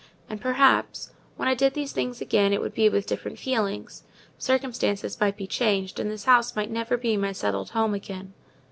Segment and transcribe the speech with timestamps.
[0.27, 4.01] And, perhaps, when I did these things again it would be with different feelings:
[4.39, 8.33] circumstances might be changed, and this house might never be my settled home again.